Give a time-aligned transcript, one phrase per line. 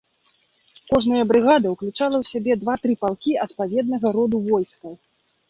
[0.91, 4.93] Кожная брыгада ўключала ў сябе два-тры палкі адпаведнага роду войскаў.